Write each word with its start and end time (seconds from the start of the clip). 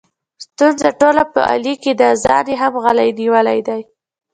ستونزه 0.45 0.89
ټوله 0.99 1.23
په 1.33 1.39
علي 1.51 1.73
کې 1.83 1.91
ده، 1.99 2.09
ځان 2.23 2.45
یې 2.51 2.55
هم 2.61 2.73
غلی 2.83 3.09
نیولی 3.19 3.59
دی. 3.67 3.81